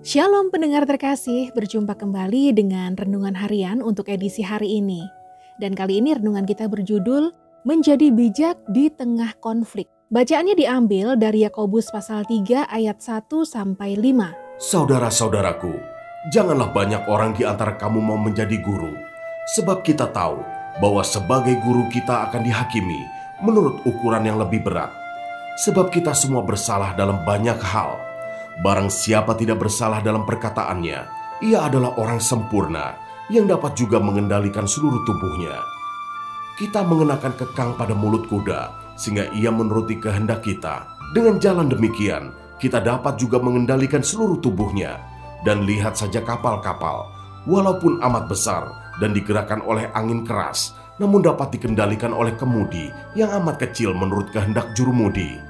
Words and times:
Shalom 0.00 0.48
pendengar 0.48 0.88
terkasih, 0.88 1.52
berjumpa 1.52 1.92
kembali 1.92 2.56
dengan 2.56 2.96
renungan 2.96 3.36
harian 3.36 3.84
untuk 3.84 4.08
edisi 4.08 4.40
hari 4.40 4.80
ini. 4.80 5.04
Dan 5.60 5.76
kali 5.76 6.00
ini 6.00 6.16
renungan 6.16 6.48
kita 6.48 6.72
berjudul 6.72 7.36
Menjadi 7.68 8.08
bijak 8.08 8.56
di 8.72 8.88
tengah 8.88 9.36
konflik. 9.44 9.92
Bacaannya 10.08 10.56
diambil 10.56 11.20
dari 11.20 11.44
Yakobus 11.44 11.92
pasal 11.92 12.24
3 12.24 12.64
ayat 12.72 12.96
1 13.04 13.28
sampai 13.44 14.00
5. 14.00 14.56
Saudara-saudaraku, 14.56 15.76
janganlah 16.32 16.72
banyak 16.72 17.04
orang 17.04 17.36
di 17.36 17.44
antara 17.44 17.76
kamu 17.76 18.00
mau 18.00 18.16
menjadi 18.16 18.56
guru, 18.64 18.96
sebab 19.52 19.84
kita 19.84 20.08
tahu 20.08 20.40
bahwa 20.80 21.04
sebagai 21.04 21.60
guru 21.60 21.84
kita 21.92 22.32
akan 22.32 22.40
dihakimi 22.40 23.04
menurut 23.44 23.84
ukuran 23.84 24.24
yang 24.24 24.40
lebih 24.40 24.64
berat. 24.64 24.88
Sebab 25.60 25.92
kita 25.92 26.16
semua 26.16 26.40
bersalah 26.40 26.96
dalam 26.96 27.20
banyak 27.28 27.60
hal. 27.60 28.09
Barang 28.60 28.92
siapa 28.92 29.32
tidak 29.40 29.64
bersalah 29.64 30.04
dalam 30.04 30.28
perkataannya, 30.28 31.00
ia 31.40 31.58
adalah 31.64 31.96
orang 31.96 32.20
sempurna 32.20 32.92
yang 33.32 33.48
dapat 33.48 33.72
juga 33.72 33.96
mengendalikan 33.96 34.68
seluruh 34.68 35.00
tubuhnya. 35.08 35.56
Kita 36.60 36.84
mengenakan 36.84 37.40
kekang 37.40 37.80
pada 37.80 37.96
mulut 37.96 38.28
kuda, 38.28 38.92
sehingga 39.00 39.32
ia 39.32 39.48
menuruti 39.48 39.96
kehendak 39.96 40.44
kita. 40.44 40.92
Dengan 41.16 41.40
jalan 41.40 41.72
demikian, 41.72 42.36
kita 42.60 42.84
dapat 42.84 43.16
juga 43.16 43.40
mengendalikan 43.40 44.04
seluruh 44.04 44.36
tubuhnya. 44.44 45.00
Dan 45.40 45.64
lihat 45.64 45.96
saja 45.96 46.20
kapal-kapal, 46.20 47.08
walaupun 47.48 47.96
amat 48.04 48.28
besar 48.28 48.68
dan 49.00 49.16
digerakkan 49.16 49.64
oleh 49.64 49.88
angin 49.96 50.20
keras, 50.28 50.76
namun 51.00 51.24
dapat 51.24 51.56
dikendalikan 51.56 52.12
oleh 52.12 52.36
kemudi 52.36 52.92
yang 53.16 53.32
amat 53.40 53.56
kecil 53.64 53.96
menurut 53.96 54.28
kehendak 54.36 54.76
jurumudi. 54.76 55.40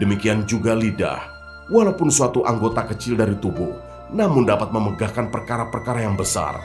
Demikian 0.00 0.48
juga 0.48 0.72
lidah, 0.72 1.33
walaupun 1.72 2.12
suatu 2.12 2.44
anggota 2.44 2.84
kecil 2.88 3.16
dari 3.16 3.36
tubuh, 3.38 3.72
namun 4.12 4.44
dapat 4.44 4.70
memegahkan 4.74 5.32
perkara-perkara 5.32 6.04
yang 6.04 6.16
besar. 6.16 6.60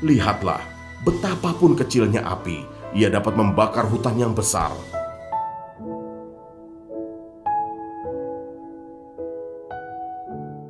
Lihatlah, 0.00 0.60
betapapun 1.04 1.76
kecilnya 1.76 2.24
api, 2.24 2.64
ia 2.96 3.12
dapat 3.12 3.36
membakar 3.36 3.84
hutan 3.88 4.16
yang 4.16 4.32
besar. 4.32 4.72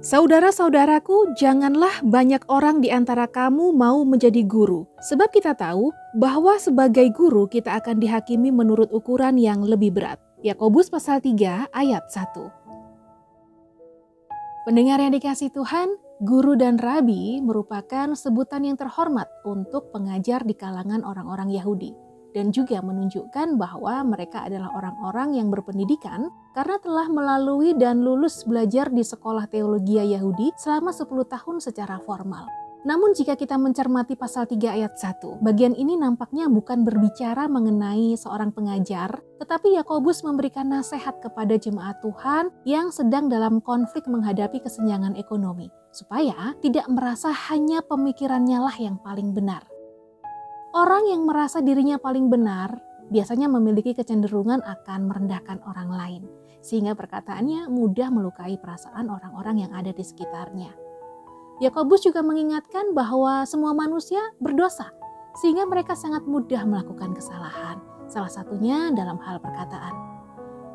Saudara-saudaraku, 0.05 1.33
janganlah 1.33 2.05
banyak 2.05 2.45
orang 2.53 2.85
di 2.85 2.93
antara 2.93 3.25
kamu 3.25 3.73
mau 3.73 4.05
menjadi 4.05 4.45
guru, 4.45 4.85
sebab 5.01 5.33
kita 5.33 5.57
tahu 5.57 5.97
bahwa 6.13 6.61
sebagai 6.61 7.09
guru 7.09 7.49
kita 7.49 7.73
akan 7.81 8.05
dihakimi 8.05 8.53
menurut 8.53 8.93
ukuran 8.93 9.41
yang 9.41 9.65
lebih 9.65 9.97
berat. 9.97 10.21
Yakobus 10.45 10.93
pasal 10.93 11.25
3 11.25 11.73
ayat 11.73 12.05
1. 12.13 12.64
Pendengar 14.65 14.97
yang 14.97 15.13
dikasih 15.13 15.53
Tuhan, 15.53 15.93
guru 16.25 16.57
dan 16.57 16.81
rabi 16.81 17.37
merupakan 17.45 18.17
sebutan 18.17 18.65
yang 18.65 18.81
terhormat 18.81 19.29
untuk 19.45 19.93
pengajar 19.93 20.41
di 20.41 20.57
kalangan 20.57 21.05
orang-orang 21.05 21.53
Yahudi 21.53 21.93
dan 22.33 22.49
juga 22.49 22.81
menunjukkan 22.81 23.61
bahwa 23.61 24.01
mereka 24.09 24.49
adalah 24.49 24.73
orang-orang 24.73 25.37
yang 25.37 25.53
berpendidikan 25.53 26.33
karena 26.57 26.81
telah 26.81 27.13
melalui 27.13 27.77
dan 27.77 28.01
lulus 28.01 28.41
belajar 28.49 28.89
di 28.89 29.05
sekolah 29.05 29.53
teologi 29.53 30.01
Yahudi 30.01 30.57
selama 30.57 30.97
10 30.97 31.13
tahun 31.13 31.57
secara 31.61 32.01
formal. 32.01 32.64
Namun 32.85 33.17
jika 33.17 33.33
kita 33.33 33.57
mencermati 33.57 34.13
pasal 34.13 34.45
3 34.45 34.61
ayat 34.77 35.01
1, 35.01 35.41
bagian 35.41 35.73
ini 35.73 35.97
nampaknya 35.97 36.53
bukan 36.53 36.85
berbicara 36.85 37.49
mengenai 37.49 38.13
seorang 38.13 38.53
pengajar, 38.53 39.25
tetapi 39.41 39.81
Yakobus 39.81 40.21
memberikan 40.21 40.69
nasihat 40.69 41.17
kepada 41.25 41.57
jemaat 41.57 42.05
Tuhan 42.05 42.53
yang 42.69 42.93
sedang 42.93 43.33
dalam 43.33 43.65
konflik 43.65 44.05
menghadapi 44.05 44.61
kesenjangan 44.61 45.17
ekonomi, 45.17 45.73
supaya 45.97 46.53
tidak 46.61 46.85
merasa 46.93 47.33
hanya 47.49 47.81
pemikirannya 47.81 48.61
lah 48.61 48.77
yang 48.77 49.01
paling 49.01 49.33
benar. 49.33 49.65
Orang 50.77 51.09
yang 51.09 51.25
merasa 51.25 51.65
dirinya 51.65 51.97
paling 51.97 52.29
benar 52.29 52.77
biasanya 53.09 53.49
memiliki 53.49 53.97
kecenderungan 53.97 54.61
akan 54.61 55.09
merendahkan 55.09 55.65
orang 55.65 55.89
lain, 55.89 56.23
sehingga 56.61 56.93
perkataannya 56.93 57.73
mudah 57.73 58.13
melukai 58.13 58.61
perasaan 58.61 59.09
orang-orang 59.09 59.65
yang 59.65 59.73
ada 59.73 59.89
di 59.89 60.05
sekitarnya. 60.05 60.84
Yakobus 61.63 62.03
juga 62.03 62.19
mengingatkan 62.19 62.91
bahwa 62.99 63.47
semua 63.47 63.71
manusia 63.71 64.19
berdosa, 64.43 64.91
sehingga 65.39 65.63
mereka 65.71 65.95
sangat 65.95 66.27
mudah 66.27 66.67
melakukan 66.67 67.15
kesalahan, 67.15 67.79
salah 68.11 68.31
satunya 68.31 68.91
dalam 68.91 69.23
hal 69.23 69.39
perkataan. 69.39 69.95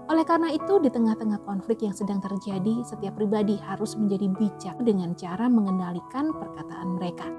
Oleh 0.09 0.25
karena 0.25 0.49
itu, 0.49 0.79
di 0.81 0.89
tengah-tengah 0.89 1.43
konflik 1.45 1.85
yang 1.85 1.93
sedang 1.93 2.17
terjadi, 2.23 2.81
setiap 2.81 3.19
pribadi 3.19 3.59
harus 3.61 3.93
menjadi 3.93 4.31
bijak 4.39 4.77
dengan 4.81 5.13
cara 5.13 5.45
mengendalikan 5.45 6.33
perkataan 6.33 6.97
mereka. 6.97 7.29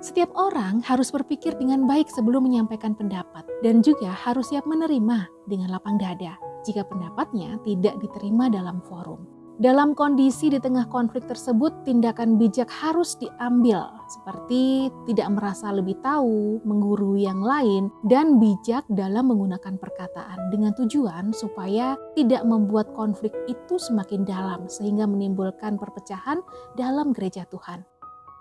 Setiap 0.00 0.30
orang 0.38 0.80
harus 0.84 1.10
berpikir 1.10 1.56
dengan 1.56 1.84
baik 1.88 2.06
sebelum 2.06 2.46
menyampaikan 2.46 2.94
pendapat, 2.94 3.48
dan 3.64 3.82
juga 3.82 4.12
harus 4.12 4.52
siap 4.52 4.68
menerima 4.68 5.26
dengan 5.48 5.72
lapang 5.72 5.96
dada 5.96 6.38
jika 6.62 6.84
pendapatnya 6.84 7.56
tidak 7.64 7.96
diterima 7.98 8.52
dalam 8.52 8.78
forum. 8.84 9.39
Dalam 9.60 9.92
kondisi 9.92 10.48
di 10.48 10.56
tengah 10.56 10.88
konflik 10.88 11.28
tersebut, 11.28 11.84
tindakan 11.84 12.40
bijak 12.40 12.72
harus 12.72 13.20
diambil, 13.20 13.92
seperti 14.08 14.88
tidak 15.04 15.28
merasa 15.36 15.68
lebih 15.68 16.00
tahu, 16.00 16.64
menggurui 16.64 17.28
yang 17.28 17.44
lain, 17.44 17.92
dan 18.08 18.40
bijak 18.40 18.88
dalam 18.88 19.28
menggunakan 19.28 19.76
perkataan 19.76 20.48
dengan 20.48 20.72
tujuan 20.80 21.36
supaya 21.36 21.92
tidak 22.16 22.40
membuat 22.48 22.88
konflik 22.96 23.36
itu 23.52 23.76
semakin 23.76 24.24
dalam, 24.24 24.64
sehingga 24.64 25.04
menimbulkan 25.04 25.76
perpecahan 25.76 26.40
dalam 26.80 27.12
gereja 27.12 27.44
Tuhan. 27.44 27.84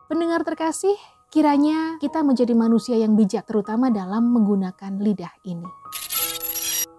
Pendengar 0.07 0.47
terkasih, 0.47 0.95
Kiranya 1.29 2.01
kita 2.01 2.25
menjadi 2.25 2.57
manusia 2.57 2.97
yang 2.97 3.13
bijak 3.13 3.45
terutama 3.45 3.93
dalam 3.93 4.33
menggunakan 4.33 4.97
lidah 4.97 5.29
ini. 5.45 5.69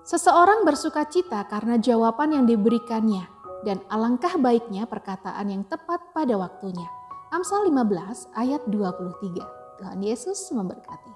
Seseorang 0.06 0.62
bersuka 0.62 1.02
cita 1.10 1.42
karena 1.50 1.82
jawaban 1.82 2.38
yang 2.38 2.46
diberikannya 2.46 3.39
dan 3.66 3.80
alangkah 3.92 4.34
baiknya 4.40 4.88
perkataan 4.88 5.46
yang 5.52 5.62
tepat 5.68 6.00
pada 6.16 6.36
waktunya. 6.36 6.88
Amsal 7.30 7.68
15 7.68 8.34
ayat 8.34 8.62
23. 8.66 9.80
Tuhan 9.80 10.00
Yesus 10.02 10.50
memberkati. 10.52 11.09